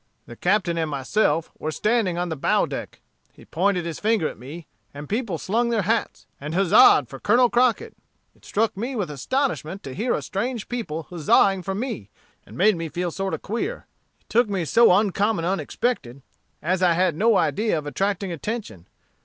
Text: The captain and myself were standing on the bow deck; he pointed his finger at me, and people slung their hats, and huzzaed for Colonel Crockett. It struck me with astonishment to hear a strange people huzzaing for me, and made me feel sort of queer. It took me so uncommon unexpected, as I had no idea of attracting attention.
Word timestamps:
The 0.25 0.35
captain 0.35 0.79
and 0.79 0.89
myself 0.89 1.51
were 1.59 1.69
standing 1.71 2.17
on 2.17 2.29
the 2.29 2.35
bow 2.35 2.65
deck; 2.65 3.01
he 3.33 3.45
pointed 3.45 3.85
his 3.85 3.99
finger 3.99 4.27
at 4.27 4.39
me, 4.39 4.65
and 4.95 5.07
people 5.07 5.37
slung 5.37 5.69
their 5.69 5.83
hats, 5.83 6.25
and 6.39 6.55
huzzaed 6.55 7.07
for 7.07 7.19
Colonel 7.19 7.51
Crockett. 7.51 7.95
It 8.35 8.43
struck 8.43 8.75
me 8.75 8.95
with 8.95 9.11
astonishment 9.11 9.83
to 9.83 9.93
hear 9.93 10.15
a 10.15 10.23
strange 10.23 10.67
people 10.67 11.03
huzzaing 11.11 11.61
for 11.61 11.75
me, 11.75 12.09
and 12.47 12.57
made 12.57 12.77
me 12.77 12.89
feel 12.89 13.11
sort 13.11 13.35
of 13.35 13.43
queer. 13.43 13.85
It 14.19 14.27
took 14.27 14.49
me 14.49 14.65
so 14.65 14.91
uncommon 14.91 15.45
unexpected, 15.45 16.23
as 16.63 16.81
I 16.81 16.93
had 16.93 17.15
no 17.15 17.37
idea 17.37 17.77
of 17.77 17.85
attracting 17.85 18.31
attention. 18.31 18.87